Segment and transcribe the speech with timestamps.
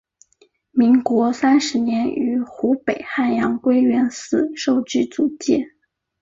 [0.71, 5.73] 民国三十年于湖北汉阳归元寺受具足戒。